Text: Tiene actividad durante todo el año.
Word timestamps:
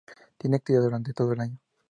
Tiene 0.39 0.55
actividad 0.55 0.81
durante 0.85 1.13
todo 1.13 1.33
el 1.33 1.41
año. 1.41 1.59